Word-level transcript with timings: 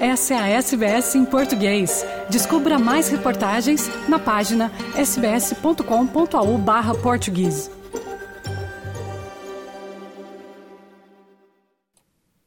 Essa 0.00 0.32
é 0.32 0.38
a 0.38 0.48
SBS 0.48 1.14
em 1.14 1.26
português. 1.26 2.06
Descubra 2.30 2.78
mais 2.78 3.10
reportagens 3.10 3.86
na 4.08 4.18
página 4.18 4.72
sbs.com.au 4.96 6.56
barra 6.56 6.94
português. 6.94 7.70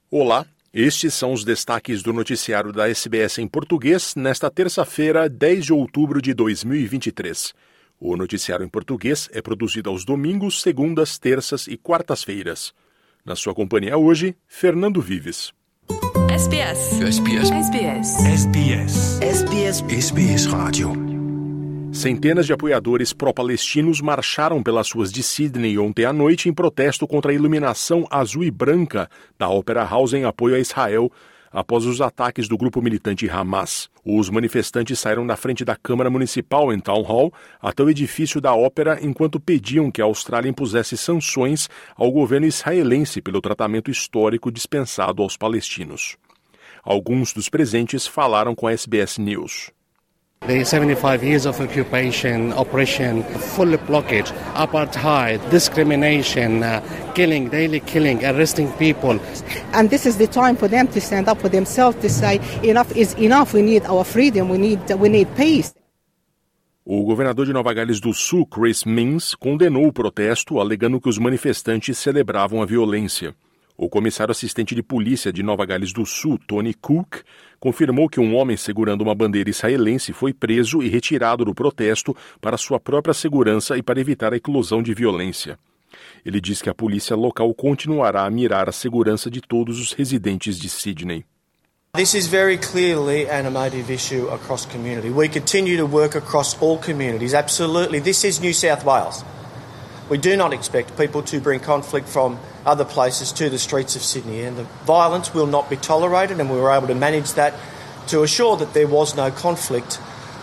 Olá, 0.09 0.47
estes 0.73 1.13
são 1.13 1.31
os 1.31 1.45
destaques 1.45 2.01
do 2.01 2.11
noticiário 2.11 2.71
da 2.71 2.89
SBS 2.89 3.37
em 3.37 3.47
português 3.47 4.15
nesta 4.15 4.49
terça-feira, 4.49 5.29
10 5.29 5.65
de 5.65 5.73
outubro 5.73 6.23
de 6.23 6.33
2023. 6.33 7.53
O 7.99 8.17
noticiário 8.17 8.65
em 8.65 8.69
português 8.69 9.29
é 9.31 9.43
produzido 9.43 9.91
aos 9.91 10.03
domingos, 10.03 10.59
segundas, 10.59 11.19
terças 11.19 11.67
e 11.67 11.77
quartas-feiras. 11.77 12.73
Na 13.23 13.35
sua 13.35 13.53
companhia 13.53 13.95
hoje, 13.95 14.35
Fernando 14.47 14.99
Vives. 14.99 15.53
SBS. 16.33 16.99
SBS. 16.99 17.51
SBS. 17.51 18.25
SBS. 18.25 19.21
SBS. 19.21 19.83
SBS 19.87 20.45
Rádio. 20.47 20.91
Centenas 21.91 22.47
de 22.47 22.53
apoiadores 22.53 23.13
pró-palestinos 23.13 24.01
marcharam 24.01 24.63
pelas 24.63 24.91
ruas 24.91 25.11
de 25.11 25.21
Sydney 25.21 25.77
ontem 25.77 26.05
à 26.05 26.11
noite 26.11 26.49
em 26.49 26.53
protesto 26.53 27.05
contra 27.05 27.31
a 27.31 27.35
iluminação 27.35 28.07
azul 28.09 28.43
e 28.43 28.49
branca 28.49 29.07
da 29.37 29.47
Opera 29.47 29.83
House 29.83 30.13
em 30.13 30.25
apoio 30.25 30.55
a 30.55 30.59
Israel 30.59 31.11
após 31.51 31.85
os 31.85 32.01
ataques 32.01 32.47
do 32.47 32.57
grupo 32.57 32.81
militante 32.81 33.29
Hamas. 33.29 33.87
Os 34.03 34.27
manifestantes 34.31 34.97
saíram 34.97 35.27
da 35.27 35.35
frente 35.35 35.63
da 35.63 35.75
Câmara 35.75 36.09
Municipal 36.09 36.73
em 36.73 36.79
Town 36.79 37.03
Hall 37.03 37.31
até 37.61 37.83
o 37.83 37.89
edifício 37.91 38.41
da 38.41 38.55
ópera 38.55 38.97
enquanto 39.03 39.39
pediam 39.39 39.91
que 39.91 40.01
a 40.01 40.05
Austrália 40.05 40.49
impusesse 40.49 40.97
sanções 40.97 41.69
ao 41.95 42.11
governo 42.11 42.47
israelense 42.47 43.21
pelo 43.21 43.39
tratamento 43.39 43.91
histórico 43.91 44.51
dispensado 44.51 45.21
aos 45.21 45.37
palestinos. 45.37 46.17
Alguns 46.83 47.31
dos 47.31 47.47
presentes 47.47 48.05
falaram 48.05 48.53
com 48.53 48.67
a 48.67 48.73
SBS 48.73 49.17
News. 49.17 49.71
The 50.45 50.65
75 50.65 51.23
years 51.23 51.45
of 51.45 51.63
occupation, 51.63 52.51
oppression, 52.51 53.23
full 53.23 53.77
blockage, 53.87 54.33
apartheid, 54.53 55.39
discrimination, 55.49 56.61
uh, 56.61 56.81
killing, 57.13 57.47
daily 57.47 57.79
killing, 57.79 58.25
arresting 58.25 58.69
people. 58.73 59.17
And 59.73 59.89
this 59.89 60.05
is 60.05 60.17
the 60.17 60.27
time 60.27 60.57
for 60.57 60.67
them 60.67 60.87
to 60.87 60.99
stand 60.99 61.29
up 61.29 61.39
for 61.39 61.47
themselves 61.47 61.95
to 62.01 62.09
say 62.09 62.41
enough 62.61 62.91
is 62.97 63.15
enough. 63.17 63.53
We 63.53 63.61
need 63.61 63.85
our 63.85 64.03
freedom. 64.03 64.49
We 64.49 64.57
need 64.57 64.81
we 64.99 65.07
need 65.07 65.29
peace. 65.37 65.73
O 66.85 67.05
governador 67.05 67.45
de 67.45 67.53
Nova 67.53 67.73
Gales 67.73 68.01
do 68.01 68.13
Sul, 68.13 68.45
Chris 68.45 68.83
Minns, 68.83 69.33
condenou 69.33 69.87
o 69.87 69.93
protesto, 69.93 70.59
alegando 70.59 70.99
que 70.99 71.07
os 71.07 71.17
manifestantes 71.17 71.97
celebravam 71.97 72.61
a 72.61 72.65
violência. 72.65 73.33
O 73.75 73.89
comissário 73.89 74.31
assistente 74.31 74.75
de 74.75 74.83
polícia 74.83 75.33
de 75.33 75.41
Nova 75.41 75.65
Gales 75.65 75.91
do 75.91 76.05
Sul, 76.05 76.39
Tony 76.47 76.73
Cook, 76.73 77.21
confirmou 77.59 78.07
que 78.07 78.19
um 78.19 78.35
homem 78.35 78.55
segurando 78.55 79.01
uma 79.01 79.15
bandeira 79.15 79.49
israelense 79.49 80.13
foi 80.13 80.31
preso 80.31 80.83
e 80.83 80.89
retirado 80.89 81.43
do 81.43 81.55
protesto 81.55 82.15
para 82.39 82.57
sua 82.57 82.79
própria 82.79 83.13
segurança 83.13 83.77
e 83.77 83.81
para 83.81 83.99
evitar 83.99 84.31
a 84.31 84.37
eclosão 84.37 84.83
de 84.83 84.93
violência. 84.93 85.57
Ele 86.25 86.39
diz 86.39 86.61
que 86.61 86.69
a 86.69 86.73
polícia 86.73 87.15
local 87.15 87.53
continuará 87.53 88.25
a 88.25 88.29
mirar 88.29 88.69
a 88.69 88.71
segurança 88.71 89.29
de 89.29 89.41
todos 89.41 89.79
os 89.79 89.91
residentes 89.91 90.59
de 90.59 90.69
Sydney. 90.69 91.25
This 91.95 92.15
is 92.15 92.25
very 92.25 92.57
clearly 92.57 93.29
an 93.29 93.45
emotive 93.45 93.93
issue 93.93 94.27
across 94.29 94.65
community. 94.65 95.11
We 95.11 95.29
continue 95.29 95.77
to 95.77 95.85
work 95.85 96.17
across 96.17 96.59
all 96.59 96.79
communities. 96.79 97.35
Absolutely. 97.35 97.99
This 98.01 98.23
is 98.23 98.39
New 98.39 98.53
South 98.53 98.83
Wales. 98.83 99.23
We 100.09 100.17
do 100.17 100.35
not 100.35 100.53
expect 100.53 100.97
people 100.97 101.23
to 101.23 101.39
bring 101.39 101.59
conflict 101.59 102.07
from 102.07 102.37
other 102.65 102.85
places 102.85 103.31
to 103.33 103.49
the 103.49 103.57
streets 103.57 103.95
of 103.95 104.03
Sydney, 104.03 104.41
and 104.41 104.57
the 104.57 104.63
violence 104.85 105.33
will 105.33 105.47
not 105.47 105.69
be 105.69 105.77
tolerated, 105.77 106.39
and 106.39 106.49
we 106.49 106.57
were 106.57 106.71
able 106.71 106.87
to 106.87 106.95
manage 106.95 107.33
that 107.33 107.53
to 108.07 108.21
assure 108.21 108.57
that 108.57 108.73
there 108.73 108.87
was 108.87 109.15
no 109.15 109.31
conflict 109.31 109.99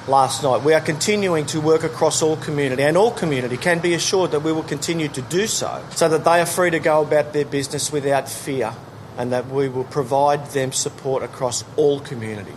last 0.09 0.43
night. 0.43 0.63
We 0.65 0.73
are 0.73 0.81
continuing 0.81 1.45
to 1.47 1.61
work 1.61 1.85
across 1.85 2.23
all 2.23 2.37
community, 2.37 2.83
and 2.83 2.97
all 2.97 3.11
community 3.11 3.59
can 3.59 3.81
be 3.81 3.93
assured 3.93 4.31
that 4.31 4.41
we 4.41 4.51
will 4.51 4.63
continue 4.63 5.09
to 5.09 5.23
do 5.23 5.47
so, 5.47 5.85
so 5.91 6.09
that 6.09 6.25
they 6.25 6.41
are 6.41 6.47
free 6.47 6.71
to 6.71 6.81
go 6.81 7.03
about 7.03 7.35
their 7.35 7.45
business 7.45 7.93
without 7.93 8.29
fear, 8.29 8.73
and 9.19 9.31
that 9.31 9.49
we 9.49 9.69
will 9.69 9.85
provide 9.85 10.47
them 10.53 10.73
support 10.73 11.23
across 11.23 11.65
all 11.77 12.01
community. 12.01 12.55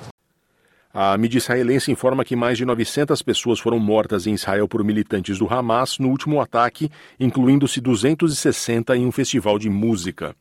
A 0.95 1.17
mídia 1.17 1.39
israelense 1.39 1.91
informa 1.91 2.23
que 2.23 2.35
mais 2.35 2.55
de 2.55 2.65
900 2.65 3.19
pessoas 3.23 3.59
foram 3.59 3.79
mortas 3.79 4.27
em 4.27 4.35
Israel 4.35 4.67
por 4.67 4.83
militantes 4.83 5.39
do 5.39 5.51
Hamas 5.51 5.97
no 5.97 6.07
último 6.07 6.39
ataque, 6.39 6.87
incluindo-se 7.19 7.81
260 7.81 8.95
em 8.95 9.07
um 9.07 9.11
festival 9.11 9.57
de 9.57 9.71
música. 9.71 10.35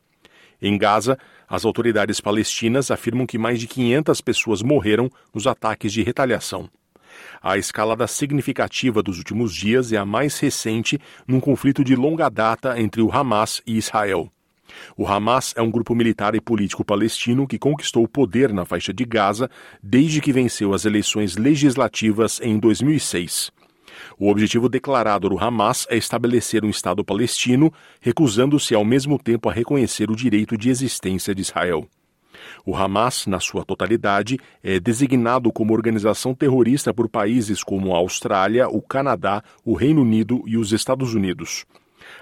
Em 0.61 0.77
Gaza, 0.77 1.17
as 1.49 1.65
autoridades 1.65 2.21
palestinas 2.21 2.91
afirmam 2.91 3.25
que 3.25 3.35
mais 3.35 3.59
de 3.59 3.65
500 3.65 4.21
pessoas 4.21 4.61
morreram 4.61 5.09
nos 5.33 5.47
ataques 5.47 5.91
de 5.91 6.03
retaliação. 6.03 6.69
A 7.41 7.57
escalada 7.57 8.05
significativa 8.05 9.01
dos 9.01 9.17
últimos 9.17 9.55
dias 9.55 9.91
é 9.91 9.97
a 9.97 10.05
mais 10.05 10.39
recente 10.39 10.99
num 11.27 11.39
conflito 11.39 11.83
de 11.83 11.95
longa 11.95 12.29
data 12.29 12.79
entre 12.79 13.01
o 13.01 13.11
Hamas 13.11 13.59
e 13.65 13.75
Israel. 13.75 14.32
O 14.97 15.07
Hamas 15.07 15.53
é 15.55 15.61
um 15.61 15.71
grupo 15.71 15.95
militar 15.95 16.35
e 16.35 16.41
político 16.41 16.83
palestino 16.83 17.47
que 17.47 17.59
conquistou 17.59 18.03
o 18.03 18.07
poder 18.07 18.53
na 18.53 18.65
faixa 18.65 18.93
de 18.93 19.05
Gaza 19.05 19.49
desde 19.81 20.21
que 20.21 20.33
venceu 20.33 20.73
as 20.73 20.85
eleições 20.85 21.37
legislativas 21.37 22.39
em 22.41 22.59
2006. 22.59 23.51
O 24.17 24.29
objetivo 24.29 24.69
declarado 24.69 25.29
do 25.29 25.39
Hamas 25.39 25.87
é 25.89 25.97
estabelecer 25.97 26.63
um 26.63 26.69
Estado 26.69 27.03
palestino, 27.03 27.71
recusando-se 28.01 28.75
ao 28.75 28.85
mesmo 28.85 29.17
tempo 29.17 29.49
a 29.49 29.53
reconhecer 29.53 30.09
o 30.09 30.15
direito 30.15 30.57
de 30.57 30.69
existência 30.69 31.33
de 31.33 31.41
Israel. 31.41 31.87
O 32.65 32.75
Hamas, 32.75 33.25
na 33.27 33.39
sua 33.39 33.65
totalidade, 33.65 34.39
é 34.63 34.79
designado 34.79 35.51
como 35.51 35.73
organização 35.73 36.33
terrorista 36.33 36.93
por 36.93 37.09
países 37.09 37.63
como 37.63 37.93
a 37.93 37.97
Austrália, 37.97 38.67
o 38.67 38.81
Canadá, 38.81 39.43
o 39.63 39.73
Reino 39.73 40.01
Unido 40.01 40.43
e 40.45 40.57
os 40.57 40.71
Estados 40.71 41.13
Unidos. 41.13 41.65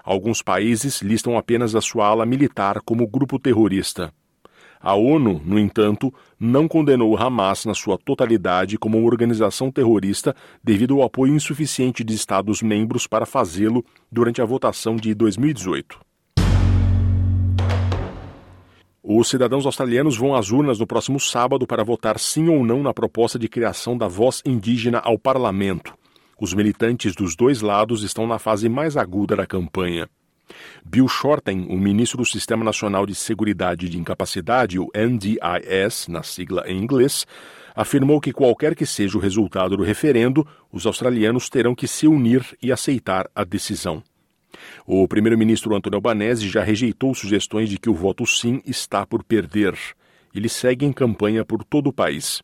Alguns 0.04 0.42
países 0.42 1.02
listam 1.02 1.38
apenas 1.38 1.76
a 1.76 1.82
sua 1.82 2.08
ala 2.08 2.26
militar 2.26 2.82
como 2.82 3.08
grupo 3.08 3.40
terrorista. 3.40 4.14
A 4.84 4.96
ONU, 4.96 5.40
no 5.46 5.60
entanto, 5.60 6.12
não 6.40 6.68
condenou 6.68 7.12
o 7.12 7.18
Hamas 7.18 7.66
na 7.66 7.74
sua 7.76 8.00
totalidade 8.00 8.80
como 8.80 8.98
uma 8.98 9.08
organização 9.08 9.72
terrorista 9.72 10.36
devido 10.64 10.96
ao 10.96 11.04
apoio 11.04 11.36
insuficiente 11.36 12.04
de 12.04 12.16
Estados-membros 12.16 13.06
para 13.06 13.28
fazê-lo 13.28 13.86
durante 14.12 14.42
a 14.42 14.46
votação 14.46 14.96
de 14.96 15.14
2018. 15.14 16.00
Os 19.04 19.30
cidadãos 19.30 19.66
australianos 19.66 20.18
vão 20.18 20.36
às 20.36 20.52
urnas 20.52 20.80
no 20.80 20.88
próximo 20.88 21.20
sábado 21.20 21.68
para 21.68 21.84
votar 21.84 22.18
sim 22.18 22.50
ou 22.50 22.64
não 22.64 22.82
na 22.82 22.94
proposta 22.94 23.38
de 23.38 23.48
criação 23.48 23.96
da 23.96 24.08
voz 24.08 24.42
indígena 24.46 25.00
ao 25.00 25.18
parlamento. 25.18 25.94
Os 26.42 26.56
militantes 26.56 27.14
dos 27.14 27.36
dois 27.36 27.62
lados 27.62 28.02
estão 28.02 28.26
na 28.26 28.40
fase 28.40 28.68
mais 28.68 28.98
aguda 28.98 29.36
da 29.36 29.46
campanha. 29.46 30.10
Bill 30.84 31.08
Shorten, 31.08 31.68
o 31.70 31.78
ministro 31.78 32.18
do 32.18 32.26
Sistema 32.26 32.66
Nacional 32.66 33.06
de 33.06 33.14
Seguridade 33.14 33.88
de 33.88 34.00
Incapacidade, 34.00 34.80
o 34.80 34.90
NDIS, 34.96 36.08
na 36.08 36.24
sigla 36.24 36.64
em 36.66 36.82
inglês, 36.82 37.28
afirmou 37.76 38.20
que 38.20 38.34
qualquer 38.34 38.74
que 38.74 38.88
seja 38.88 39.20
o 39.20 39.22
resultado 39.22 39.78
do 39.78 39.84
referendo, 39.84 40.44
os 40.72 40.88
australianos 40.88 41.48
terão 41.48 41.76
que 41.76 41.88
se 41.88 42.08
unir 42.08 42.44
e 42.60 42.72
aceitar 42.72 43.30
a 43.36 43.44
decisão. 43.44 44.02
O 44.84 45.08
primeiro-ministro 45.08 45.76
Antônio 45.76 45.98
Albanese 45.98 46.50
já 46.50 46.64
rejeitou 46.64 47.14
sugestões 47.14 47.70
de 47.70 47.78
que 47.78 47.90
o 47.90 47.94
voto 47.94 48.26
sim 48.26 48.64
está 48.66 49.06
por 49.06 49.24
perder. 49.24 49.78
Ele 50.34 50.50
segue 50.50 50.88
em 50.88 50.92
campanha 50.92 51.46
por 51.46 51.64
todo 51.64 51.92
o 51.92 51.94
país. 51.94 52.42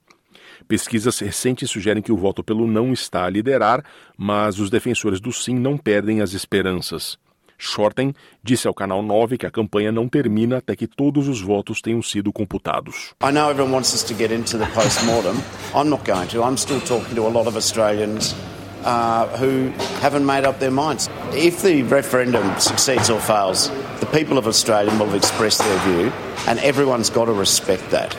Pesquisas 0.68 1.18
recentes 1.20 1.70
sugerem 1.70 2.02
que 2.02 2.12
o 2.12 2.18
voto 2.18 2.44
pelo 2.44 2.68
não 2.68 2.92
está 2.92 3.26
a 3.26 3.30
liderar, 3.30 3.84
mas 4.18 4.60
os 4.60 4.70
defensores 4.70 5.20
do 5.20 5.32
sim 5.32 5.56
não 5.56 5.78
perdem 5.78 6.22
as 6.22 6.34
esperanças. 6.34 7.18
Shorten 7.58 8.14
disse 8.44 8.68
ao 8.68 8.74
Canal 8.74 9.02
9 9.02 9.38
que 9.38 9.46
a 9.46 9.52
campanha 9.52 9.92
não 9.92 10.08
termina 10.08 10.58
até 10.58 10.76
que 10.76 10.86
todos 10.86 11.28
os 11.28 11.42
votos 11.42 11.82
tenham 11.82 12.02
sido 12.04 12.32
computados. 12.32 13.14
I 13.24 13.32
know 13.32 13.50
everyone 13.50 13.74
wants 13.74 13.94
us 13.94 14.04
to 14.04 14.14
get 14.14 14.32
into 14.32 14.58
the 14.58 14.68
post-mortem. 14.74 15.36
I'm 15.74 15.90
not 15.90 16.04
going 16.06 16.28
to. 16.28 16.44
I'm 16.44 16.58
still 16.58 16.82
talking 16.82 17.16
to 17.16 17.26
a 17.26 17.32
lot 17.32 17.48
of 17.48 17.56
Australians 17.56 18.36
uh, 18.84 19.28
who 19.38 19.72
haven't 20.02 20.26
made 20.26 20.46
up 20.46 20.60
their 20.60 20.72
minds. 20.72 21.10
If 21.34 21.62
the 21.64 21.84
referendum 21.84 22.60
succeeds 22.60 23.10
or 23.10 23.20
fails, 23.20 23.70
the 24.00 24.08
people 24.08 24.38
of 24.38 24.48
Australia 24.48 24.92
will 24.92 25.08
have 25.08 25.16
expressed 25.16 25.60
their 25.60 25.80
view, 25.88 26.12
and 26.48 26.60
everyone's 26.60 27.10
got 27.10 27.26
to 27.26 27.34
respect 27.34 27.90
that. 27.92 28.16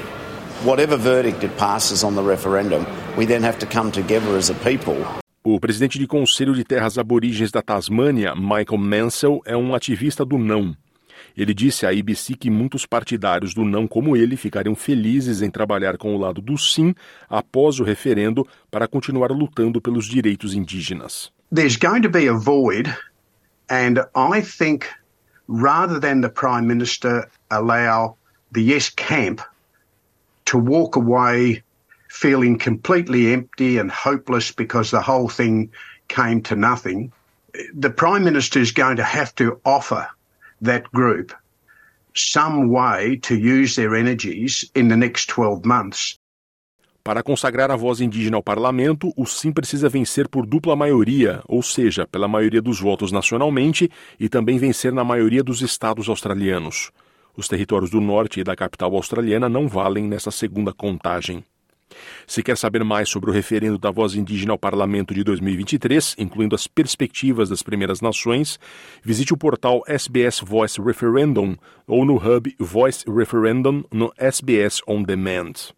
Whatever 0.65 0.97
verdict 0.97 1.45
it 1.45 1.57
passes 1.57 2.03
on 2.03 2.15
the 2.15 2.23
referendum, 2.23 2.85
we 3.17 3.27
then 3.27 3.43
have 3.43 3.59
to 3.61 3.67
come 3.67 3.93
together 3.93 4.37
as 4.37 4.51
a 4.51 4.55
people 4.55 4.97
o 5.55 5.59
presidente 5.59 5.99
de 5.99 6.07
Conselho 6.07 6.55
de 6.55 6.63
Terras 6.63 6.99
Aborígenes 6.99 7.51
da 7.51 7.63
Tasmânia, 7.63 8.35
Michael 8.35 8.77
Mansell, 8.77 9.41
é 9.47 9.57
um 9.57 9.75
ativista 9.75 10.23
do 10.23 10.37
não. 10.37 10.77
Ele 11.35 11.55
disse 11.55 11.87
à 11.87 11.91
ABC 11.91 12.35
que 12.35 12.51
muitos 12.51 12.85
partidários 12.85 13.55
do 13.55 13.65
não, 13.65 13.89
como 13.89 14.15
ele, 14.15 14.37
ficariam 14.37 14.75
felizes 14.75 15.41
em 15.41 15.51
trabalhar 15.51 15.97
com 15.97 16.15
o 16.15 16.19
lado 16.19 16.43
do 16.43 16.59
sim 16.59 16.95
após 17.31 17.81
o 17.81 17.85
referendo 17.85 18.47
para 18.71 18.87
continuar 18.87 19.31
lutando 19.31 19.81
pelos 19.81 20.07
direitos 20.07 20.53
indígenas. 20.53 21.33
There's 21.55 21.79
going 21.79 22.03
to 22.03 22.11
be 22.11 22.29
a 22.29 22.35
void, 22.35 22.95
and 23.71 24.01
I 24.15 24.43
think 24.43 24.87
rather 25.49 25.99
than 25.99 26.21
the 26.21 26.29
Prime 26.29 26.67
Minister 26.67 27.27
allow 27.49 28.17
the 28.53 28.61
yes 28.61 28.91
camp 28.91 29.41
to 30.49 30.59
walk 30.59 30.97
away 30.97 31.63
feeling 32.09 32.59
completely 32.59 33.33
empty 33.33 33.79
and 33.79 33.91
hopeless 33.91 34.51
because 34.51 34.91
the 34.91 35.03
whole 35.03 35.29
thing 35.29 35.71
came 36.09 36.41
to 36.43 36.57
nothing, 36.57 37.13
the 37.75 37.91
Prime 37.91 38.25
Minister 38.25 38.61
is 38.61 38.73
going 38.73 38.97
to 38.97 39.05
have 39.05 39.35
to 39.37 39.61
offer 39.65 40.09
that 40.63 40.85
group 40.93 41.33
some 42.15 42.71
way 42.71 43.17
to 43.23 43.37
use 43.37 43.77
their 43.77 43.95
energies 43.95 44.65
in 44.75 44.89
the 44.89 44.97
next 44.97 45.29
12 45.29 45.65
months. 45.65 46.19
Para 47.05 47.23
consagrar 47.23 47.71
a 47.71 47.77
voz 47.77 48.01
indígena 48.01 48.37
ao 48.37 48.43
parlamento, 48.43 49.13
o 49.17 49.25
Sim 49.25 49.51
precisa 49.51 49.89
vencer 49.89 50.29
por 50.29 50.45
dupla 50.45 50.77
maioria, 50.77 51.43
ou 51.47 51.63
seja, 51.63 52.07
pela 52.07 52.29
maioria 52.29 52.61
dos 52.61 52.81
votos 52.81 53.11
nacionalmente 53.11 53.91
e 54.21 54.29
também 54.29 54.59
vencer 54.59 54.93
na 54.93 55.05
maioria 55.05 55.43
dos 55.43 55.63
estados 55.63 56.09
australianos. 56.09 56.91
Os 57.39 57.47
territórios 57.47 57.89
do 57.89 58.01
norte 58.01 58.41
e 58.41 58.45
da 58.45 58.57
capital 58.57 58.93
australiana 58.97 59.49
não 59.49 59.69
valem 59.69 60.03
nessa 60.03 60.29
segunda 60.29 60.73
contagem. 60.73 61.45
Se 62.27 62.43
quer 62.43 62.57
saber 62.57 62.83
mais 62.83 63.09
sobre 63.09 63.31
o 63.31 63.33
referendo 63.33 63.79
da 63.79 63.93
voz 63.93 64.17
indígena 64.17 64.51
ao 64.51 64.59
parlamento 64.59 65.15
de 65.15 65.23
2023, 65.23 66.17
incluindo 66.19 66.57
as 66.57 66.67
perspectivas 66.67 67.49
das 67.49 67.63
Primeiras 67.63 68.01
Nações, 68.01 68.59
visite 69.05 69.33
o 69.33 69.37
portal 69.37 69.85
SBS 69.87 70.41
Voice 70.41 70.83
Referendum 70.83 71.57
ou 71.87 72.05
no 72.05 72.17
hub 72.17 72.53
Voice 72.59 73.09
Referendum 73.09 73.85
no 73.93 74.13
SBS 74.19 74.81
On 74.89 75.05
Demand. 75.05 75.78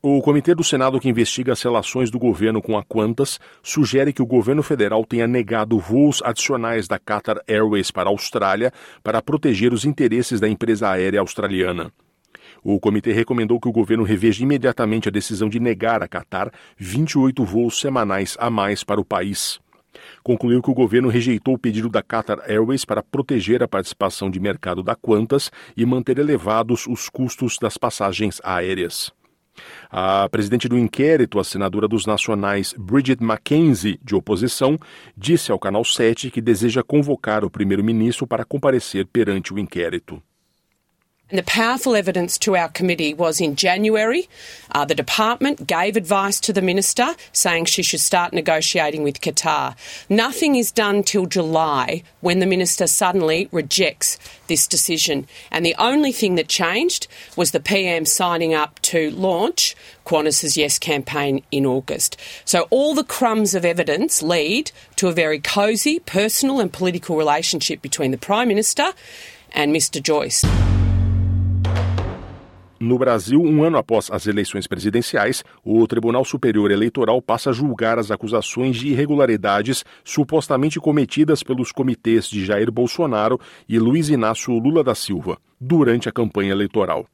O 0.00 0.22
comitê 0.22 0.54
do 0.54 0.62
Senado 0.62 1.00
que 1.00 1.08
investiga 1.08 1.52
as 1.52 1.60
relações 1.60 2.08
do 2.08 2.20
governo 2.20 2.62
com 2.62 2.78
a 2.78 2.84
Qantas 2.84 3.40
sugere 3.60 4.12
que 4.12 4.22
o 4.22 4.26
governo 4.26 4.62
federal 4.62 5.04
tenha 5.04 5.26
negado 5.26 5.76
voos 5.76 6.22
adicionais 6.22 6.86
da 6.86 7.00
Qatar 7.00 7.42
Airways 7.48 7.90
para 7.90 8.08
a 8.08 8.12
Austrália 8.12 8.72
para 9.02 9.20
proteger 9.20 9.72
os 9.72 9.84
interesses 9.84 10.38
da 10.38 10.48
empresa 10.48 10.88
aérea 10.88 11.18
australiana. 11.18 11.90
O 12.62 12.78
comitê 12.78 13.10
recomendou 13.10 13.58
que 13.58 13.68
o 13.68 13.72
governo 13.72 14.04
reveja 14.04 14.44
imediatamente 14.44 15.08
a 15.08 15.12
decisão 15.12 15.48
de 15.48 15.58
negar 15.58 16.00
a 16.00 16.06
Qatar 16.06 16.52
28 16.76 17.44
voos 17.44 17.80
semanais 17.80 18.36
a 18.38 18.48
mais 18.48 18.84
para 18.84 19.00
o 19.00 19.04
país. 19.04 19.58
Concluiu 20.22 20.62
que 20.62 20.70
o 20.70 20.74
governo 20.74 21.08
rejeitou 21.08 21.54
o 21.54 21.58
pedido 21.58 21.88
da 21.88 22.04
Qatar 22.04 22.38
Airways 22.48 22.84
para 22.84 23.02
proteger 23.02 23.64
a 23.64 23.68
participação 23.68 24.30
de 24.30 24.38
mercado 24.38 24.80
da 24.80 24.94
Qantas 24.94 25.50
e 25.76 25.84
manter 25.84 26.20
elevados 26.20 26.86
os 26.86 27.08
custos 27.08 27.58
das 27.60 27.76
passagens 27.76 28.40
aéreas. 28.44 29.17
A 29.90 30.28
presidente 30.28 30.68
do 30.68 30.78
inquérito, 30.78 31.38
a 31.38 31.44
senadora 31.44 31.88
dos 31.88 32.06
nacionais 32.06 32.74
Bridget 32.78 33.22
McKenzie, 33.22 33.98
de 34.02 34.14
oposição, 34.14 34.78
disse 35.16 35.50
ao 35.50 35.58
Canal 35.58 35.84
7 35.84 36.30
que 36.30 36.40
deseja 36.40 36.82
convocar 36.82 37.44
o 37.44 37.50
primeiro-ministro 37.50 38.26
para 38.26 38.44
comparecer 38.44 39.06
perante 39.06 39.52
o 39.52 39.58
inquérito. 39.58 40.22
And 41.30 41.38
the 41.38 41.42
powerful 41.42 41.94
evidence 41.94 42.38
to 42.38 42.56
our 42.56 42.70
committee 42.70 43.12
was 43.12 43.38
in 43.38 43.54
January, 43.54 44.30
uh, 44.72 44.86
the 44.86 44.94
department 44.94 45.66
gave 45.66 45.94
advice 45.94 46.40
to 46.40 46.54
the 46.54 46.62
minister 46.62 47.14
saying 47.32 47.66
she 47.66 47.82
should 47.82 48.00
start 48.00 48.32
negotiating 48.32 49.02
with 49.02 49.20
Qatar. 49.20 49.76
Nothing 50.08 50.54
is 50.56 50.72
done 50.72 51.02
till 51.02 51.26
July 51.26 52.02
when 52.20 52.38
the 52.38 52.46
minister 52.46 52.86
suddenly 52.86 53.46
rejects 53.52 54.18
this 54.46 54.66
decision. 54.66 55.26
And 55.50 55.66
the 55.66 55.74
only 55.78 56.12
thing 56.12 56.36
that 56.36 56.48
changed 56.48 57.08
was 57.36 57.50
the 57.50 57.60
PM 57.60 58.06
signing 58.06 58.54
up 58.54 58.80
to 58.82 59.10
launch 59.10 59.76
Qantas's 60.06 60.56
Yes 60.56 60.78
campaign 60.78 61.42
in 61.50 61.66
August. 61.66 62.16
So 62.46 62.68
all 62.70 62.94
the 62.94 63.04
crumbs 63.04 63.54
of 63.54 63.66
evidence 63.66 64.22
lead 64.22 64.72
to 64.96 65.08
a 65.08 65.12
very 65.12 65.40
cosy 65.40 65.98
personal 65.98 66.58
and 66.58 66.72
political 66.72 67.18
relationship 67.18 67.82
between 67.82 68.12
the 68.12 68.18
Prime 68.18 68.48
Minister 68.48 68.94
and 69.52 69.76
Mr 69.76 70.02
Joyce. 70.02 70.42
No 72.80 72.96
Brasil, 72.96 73.42
um 73.42 73.64
ano 73.64 73.76
após 73.76 74.08
as 74.08 74.28
eleições 74.28 74.68
presidenciais, 74.68 75.42
o 75.64 75.84
Tribunal 75.88 76.24
Superior 76.24 76.70
Eleitoral 76.70 77.20
passa 77.20 77.50
a 77.50 77.52
julgar 77.52 77.98
as 77.98 78.12
acusações 78.12 78.76
de 78.76 78.88
irregularidades 78.88 79.84
supostamente 80.04 80.78
cometidas 80.78 81.42
pelos 81.42 81.72
comitês 81.72 82.28
de 82.28 82.44
Jair 82.44 82.70
Bolsonaro 82.70 83.40
e 83.68 83.80
Luiz 83.80 84.10
Inácio 84.10 84.52
Lula 84.56 84.84
da 84.84 84.94
Silva 84.94 85.38
durante 85.60 86.08
a 86.08 86.12
campanha 86.12 86.52
eleitoral. 86.52 87.04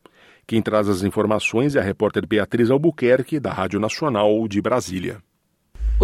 Quem 0.46 0.60
traz 0.60 0.86
as 0.86 1.02
informações 1.02 1.74
é 1.74 1.80
a 1.80 1.82
repórter 1.82 2.26
Beatriz 2.26 2.70
Albuquerque, 2.70 3.40
da 3.40 3.50
Rádio 3.50 3.80
Nacional 3.80 4.46
de 4.46 4.60
Brasília. 4.60 5.23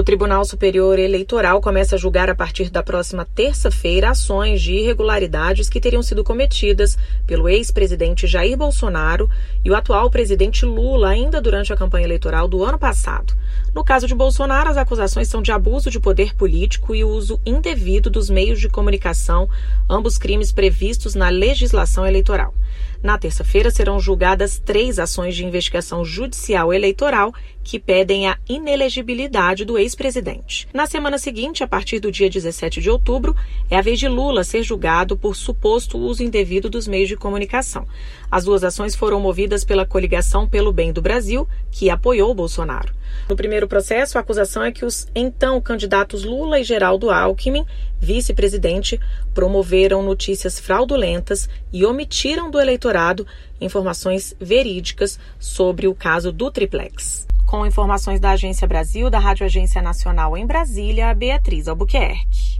O 0.00 0.02
Tribunal 0.02 0.42
Superior 0.46 0.98
Eleitoral 0.98 1.60
começa 1.60 1.94
a 1.94 1.98
julgar 1.98 2.30
a 2.30 2.34
partir 2.34 2.70
da 2.70 2.82
próxima 2.82 3.26
terça-feira 3.34 4.08
ações 4.08 4.62
de 4.62 4.72
irregularidades 4.72 5.68
que 5.68 5.78
teriam 5.78 6.02
sido 6.02 6.24
cometidas 6.24 6.96
pelo 7.26 7.46
ex-presidente 7.50 8.26
Jair 8.26 8.56
Bolsonaro 8.56 9.28
e 9.62 9.70
o 9.70 9.76
atual 9.76 10.08
presidente 10.08 10.64
Lula 10.64 11.10
ainda 11.10 11.38
durante 11.38 11.70
a 11.70 11.76
campanha 11.76 12.06
eleitoral 12.06 12.48
do 12.48 12.64
ano 12.64 12.78
passado. 12.78 13.34
No 13.74 13.84
caso 13.84 14.06
de 14.06 14.14
Bolsonaro, 14.14 14.70
as 14.70 14.78
acusações 14.78 15.28
são 15.28 15.42
de 15.42 15.52
abuso 15.52 15.90
de 15.90 16.00
poder 16.00 16.34
político 16.34 16.94
e 16.94 17.04
uso 17.04 17.38
indevido 17.44 18.08
dos 18.08 18.30
meios 18.30 18.58
de 18.58 18.70
comunicação, 18.70 19.50
ambos 19.86 20.16
crimes 20.16 20.50
previstos 20.50 21.14
na 21.14 21.28
legislação 21.28 22.06
eleitoral. 22.06 22.54
Na 23.02 23.16
terça-feira 23.16 23.70
serão 23.70 23.98
julgadas 23.98 24.58
três 24.58 24.98
ações 24.98 25.34
de 25.34 25.44
investigação 25.44 26.04
judicial 26.04 26.72
eleitoral 26.72 27.32
que 27.62 27.78
pedem 27.78 28.28
a 28.28 28.38
inelegibilidade 28.48 29.64
do 29.64 29.78
ex-presidente. 29.78 30.68
Na 30.72 30.86
semana 30.86 31.18
seguinte, 31.18 31.62
a 31.62 31.68
partir 31.68 31.98
do 31.98 32.12
dia 32.12 32.28
17 32.28 32.80
de 32.80 32.90
outubro, 32.90 33.34
é 33.70 33.76
a 33.76 33.82
vez 33.82 33.98
de 33.98 34.08
Lula 34.08 34.44
ser 34.44 34.62
julgado 34.62 35.16
por 35.16 35.34
suposto 35.34 35.98
uso 35.98 36.22
indevido 36.22 36.68
dos 36.68 36.86
meios 36.86 37.08
de 37.08 37.16
comunicação. 37.16 37.86
As 38.30 38.44
duas 38.44 38.64
ações 38.64 38.94
foram 38.94 39.20
movidas 39.20 39.64
pela 39.64 39.86
coligação 39.86 40.48
pelo 40.48 40.72
bem 40.72 40.92
do 40.92 41.02
Brasil, 41.02 41.48
que 41.70 41.90
apoiou 41.90 42.34
Bolsonaro. 42.34 42.99
No 43.28 43.36
primeiro 43.36 43.68
processo, 43.68 44.18
a 44.18 44.20
acusação 44.20 44.62
é 44.62 44.72
que 44.72 44.84
os 44.84 45.06
então 45.14 45.60
candidatos 45.60 46.24
Lula 46.24 46.58
e 46.58 46.64
Geraldo 46.64 47.10
Alckmin, 47.10 47.64
vice-presidente, 47.98 49.00
promoveram 49.32 50.02
notícias 50.02 50.58
fraudulentas 50.58 51.48
e 51.72 51.84
omitiram 51.84 52.50
do 52.50 52.60
eleitorado 52.60 53.26
informações 53.60 54.34
verídicas 54.40 55.18
sobre 55.38 55.86
o 55.86 55.94
caso 55.94 56.32
do 56.32 56.50
triplex. 56.50 57.26
Com 57.46 57.66
informações 57.66 58.20
da 58.20 58.30
Agência 58.30 58.66
Brasil, 58.66 59.10
da 59.10 59.18
Rádio 59.18 59.44
Agência 59.44 59.82
Nacional 59.82 60.36
em 60.36 60.46
Brasília, 60.46 61.12
Beatriz 61.14 61.66
Albuquerque. 61.66 62.59